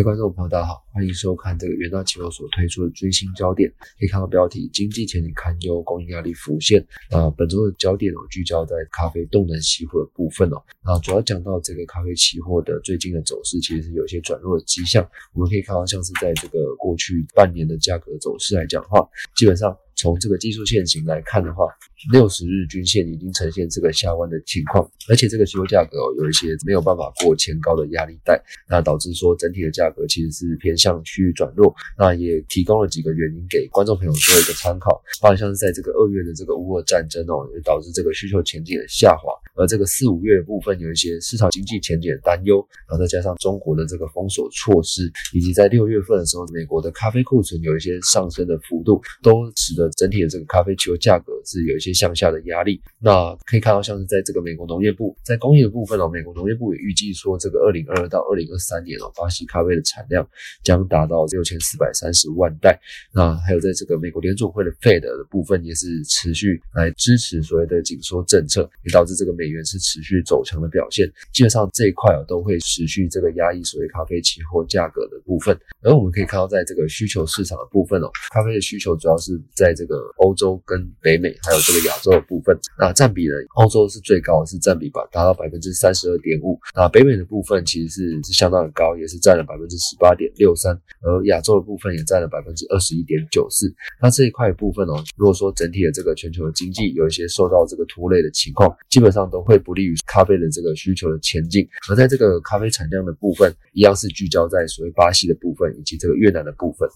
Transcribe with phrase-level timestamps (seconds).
[0.00, 3.70] 各位观众朋友，大家好，欢迎收看这个元大期货所推出的最新焦点。
[3.98, 6.80] 可以看到标题：经济前景堪忧，供应压力浮现。
[7.10, 10.56] 啊，本周的焦点哦，聚焦在咖啡动能期货的部分哦。
[10.84, 15.06] 啊，主要讲到这个咖啡期货的最近的走势，其实是有些转弱的迹象。
[15.34, 19.76] 我们可以看到，像是在这个过去半年的价格走势来讲的话，基本上。
[20.00, 21.66] 从这个技术线型来看的话，
[22.10, 31.74] 六十日均线已经呈现这个下弯的情况，而且这个期货价格有一些没有办法过前高的压力带，那导致说整体的价格其实是偏向区域转弱。
[31.98, 52.80] 那也提供了几个原因给观众朋友做一个参考，包括像是在这个二月的这个乌俄战争哦，也导致这个需求前景的下滑，而这个四五月的部分有一些市场经济前景的担忧，然后再加上中国的这个封锁措施，以及在六月份的时候，美国的咖啡库存有一些上升的幅度，都使得整体的这个咖啡期货价格是有一些向下的压力。
[52.98, 60.26] 那可以看到，像是在这个美国农业部在工业的部分哦，美国农业部也预计说，这个二零二二到二零二三年哦，巴西咖啡的产量
[60.64, 62.80] 将达到六千四百三十万袋。
[63.12, 71.10] 那还有在这个美国联储会的 Fed 的部分，也是持续来支持所谓的紧缩政策，也导致这个美元是持续走强的表现。
[71.32, 75.58] 基本上这一块哦，都会持续这个压抑所谓咖啡期货价格的部分。
[75.82, 80.00] 而我们可以看到，在这个需求市场的部分哦，咖啡的需求主要是在这个。
[80.16, 83.34] 欧洲跟北美还有这个亚洲的部分，那占比呢？
[83.56, 86.58] 欧洲是最高，是占比吧，达到百分之三十二点五。
[86.74, 90.78] 那北美的部分其实是是相当的高，也是占了百分之十八点六三。
[91.02, 93.72] 而亚洲的部分也占了百分之二十一点九四。
[94.00, 101.68] 那这一块部分哦，如果说整体的这个全球的经济有一些受到这个拖累的情况，基本上都会不利于咖啡的这个需求的前进。
[101.90, 106.88] 而在这个咖啡产量的部分，一样是聚焦在所谓巴西的部分以及这个越南的部分。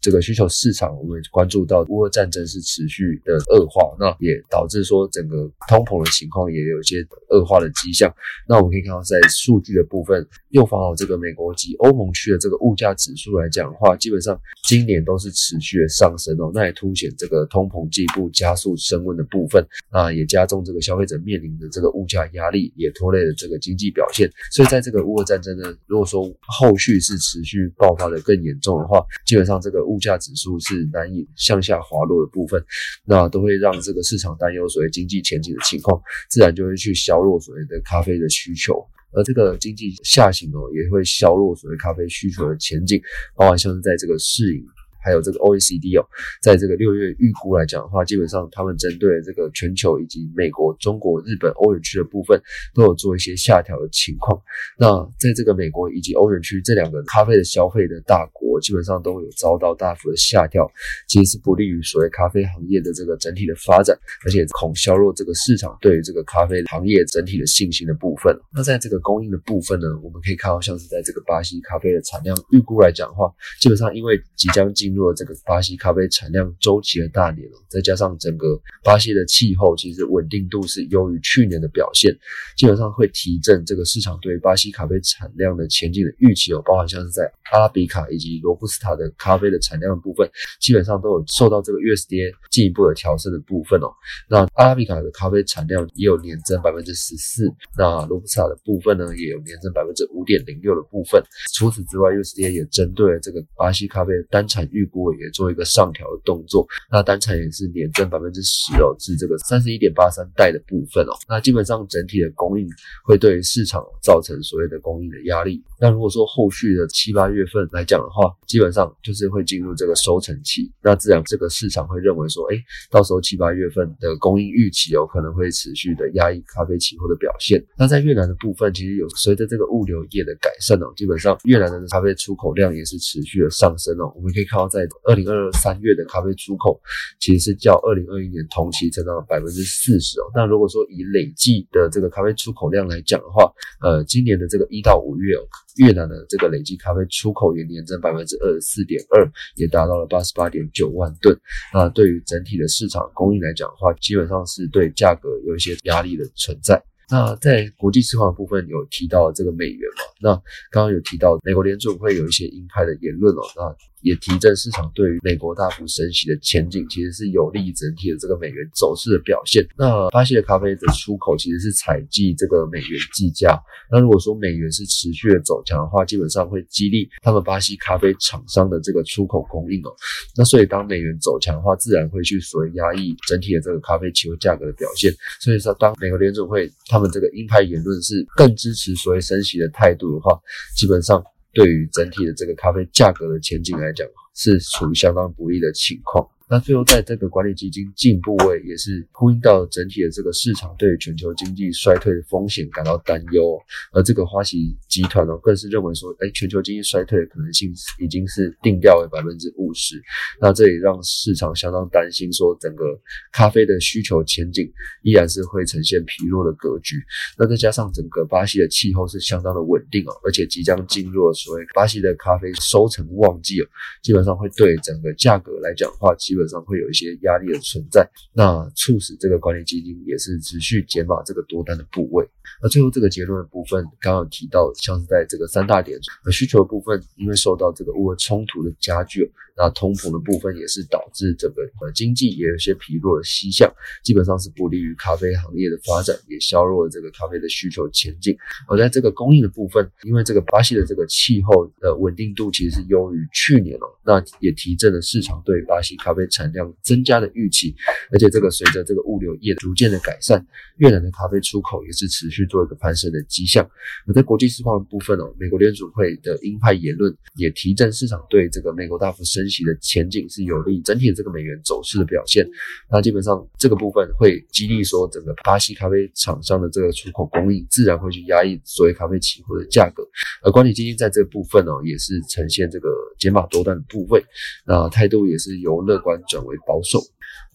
[0.00, 8.12] 这个需求市场，我们关注到乌俄战争是持续的恶化，那也导致说整个通膨的情况也有一些恶化的迹象。
[8.48, 16.52] 那我们可以看到，在数据的部分，又放好这个美国及欧盟区的这个物价指数来讲的话，基本上今年都是持续的上升哦。
[16.54, 24.30] 那也凸显这个通膨进一步加速升温的部分，那也加重这个消费者面临的这个物价压力，也拖累了这个经济表现。
[24.52, 29.87] 所以在这个乌俄战争呢，如果说后续是持续爆发的更严重的话，基本上这个。
[29.88, 32.62] 物价指数是难以向下滑落的部分，
[33.04, 38.74] 那都会让这个市场担忧所谓经济前景的情况，自然就会去削弱所谓的咖啡的需求，
[39.12, 43.00] 而这个经济下行哦，也会削弱所谓咖啡需求的前景，
[43.34, 44.62] 包含像是在这个适应。
[45.08, 46.04] 还有这个 OECD 哦，
[46.42, 52.38] 在这个六月预估来讲的话，基本上他们针对这个全球以及美国、中国、日本、欧元区的部分，
[52.74, 54.38] 都有做一些下调的情况。
[54.78, 60.70] 那在这个美国以及欧元区这两个咖啡的消费的大国，基本上都有遭到大幅的下调，
[61.08, 68.38] 其实是不利于所谓咖啡行业的这个整体的发展，而且恐削弱这个市场对于这个咖啡行业整体的信心的部分。
[68.54, 82.12] 那在这个供应的部分呢，我们可以看到，像是在这个巴西咖啡的产量预估来讲的话，基本上因为即将进入入了这个巴西咖啡产量周期的大年哦，再加上整个巴西的气候其实稳定度是优于去年的表现，
[82.56, 90.28] 基本上会提振这个市场对巴西咖啡产量的前景的预期哦，包含像是在阿拉比卡以及罗布斯塔的咖啡的产量的部分，
[90.60, 93.88] 基本上都有受到这个 USDA 进一步的调升的部分哦。
[94.28, 101.22] 那阿拉比卡的咖啡产量也有年增百分之十四，那罗布斯塔的部分呢也有年增百分之五点零六的部分。
[101.54, 111.12] 除此之外，USDA 也针对了这个巴西咖啡的单产预估也做一个上调的动作，那单产也是年增百分之十哦，至这个三十一点八三袋的部分哦。
[111.28, 112.68] 那基本上整体的供应
[113.04, 115.62] 会对于市场造成所谓的供应的压力。
[115.80, 122.56] 那如果说后续的七八月份来讲的话，基本上就是会进入这个收成期，那自然这个市场会认为说，哎，
[122.90, 127.64] 到时候七八月份的供应预期有可能会持续的压抑咖啡期货的表现。
[127.76, 134.12] 那在越南的部分，其实有随着这个物流业的改善哦，基本上越南的咖啡出口量也是持续的上升哦。
[134.16, 136.80] 我们可以看到在二零二三月的咖啡出口，
[137.20, 140.24] 其实是较二零二一年同期增长了百分之四十哦。
[140.34, 145.42] 那如果说以累计的这个咖啡出口量来讲的话，呃，今年的这个一到五月哦，
[145.76, 151.38] 越南的这个累计咖啡出口也年增百分之二十四点二，也达到了八十八点九万吨。
[151.72, 156.82] 那对于整体的市场供应来讲的话，基本上是对价格有一些压力的存在。
[157.10, 160.04] 那在国际市况部分有提到这个美元嘛？
[160.20, 160.34] 那
[160.70, 163.40] 刚刚有提到美国联储会有一些鹰派的言论哦。
[163.56, 163.62] 那
[164.02, 169.66] 也提振市场对于美国大幅升息的前景，其实是有利整体的这个美元走势的表现。
[169.76, 173.60] 那巴西的咖啡的出口其实是采计这个美元计价。
[173.90, 179.90] 那如果说美元是持续的走强的话，基本上会激励他们巴西咖啡厂商的这个出口供应哦。
[180.36, 185.12] 那所以当美元走强的话，自然会去所谓压抑整体的这个咖啡期货价格的表现。
[185.40, 190.38] 所以说，当美国联储会他们这个鹰派言论是更支持所谓升息的态度的话，
[190.76, 191.22] 基本上。
[191.58, 196.24] 对于整体的这个咖啡价格的前景来讲，是处于相当不利的情况。
[196.50, 203.58] 那最后，在这个管理基金进步位，也是呼应到整体的这个市场对全球经济衰退的风险感到担忧，
[203.92, 210.00] 而这个花旗集团呢，更是认为说，哎，全球经济衰退的可能性已经是定调为百分之五十。
[210.40, 212.84] 那这也让市场相当担心，说整个
[213.30, 214.72] 咖啡的需求前景
[215.02, 216.96] 依然是会呈现疲弱的格局。
[217.36, 223.66] 那再加上整个巴西的气候是相当的稳定哦，而且即将进入了所谓巴西的咖啡收成旺季哦，
[224.02, 232.26] 基本上会对整个价格来讲的话，基本上会有一些压力的存在，那促使这个管理基金也是持续减码这个多单的部位。
[232.62, 243.70] 那最后这个结论的部分，刚刚提到，像是在这个三大点，呃，需求的部分，因为受到这个乌俄冲突的加剧，那通膨的部分也是导致整个呃经济也有些疲弱的迹象，
[244.02, 248.34] 基本上是不利于咖啡行业的发展，也削弱了这个咖啡的需求前景。
[248.66, 257.76] 而在这个供应的部分，因为这个巴西的这个气候的稳定度其实是优于去年哦，那也提振了市场对巴西咖啡产量增加的预期，
[258.10, 260.44] 而且这个随着这个物流业逐渐的改善，
[260.78, 262.48] 越南的咖啡出口也是持续。
[262.48, 263.68] 做一个攀升的迹象。
[264.06, 272.48] 而在国际市况的部分哦，美国联储会的鹰派言论也提振市场对这个美国大幅升息的前景是有利整体的这个美元走势的表现。
[272.90, 280.02] 那基本上这个部分会激励说整个巴西咖啡厂商的这个出口供应，自然会去压抑所谓咖啡期货的价格。
[280.42, 284.22] 而管理基金在这个部分哦，也是呈现这个减码多单的部位，
[284.66, 287.00] 那态度也是由乐观转为保守。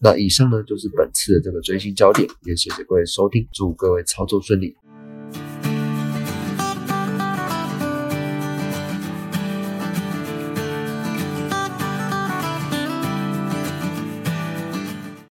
[0.00, 4.74] 那以上呢就是本次的这个追星焦点，也谢谢各位收听，祝各位操作顺利。